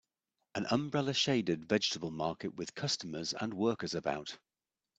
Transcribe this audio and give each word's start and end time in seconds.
An 0.55 0.65
umbrellashaded 0.71 1.65
vegetable 1.67 2.09
market 2.09 2.55
with 2.55 2.73
customers 2.73 3.35
and 3.39 3.53
workers 3.53 3.93
about. 3.93 4.35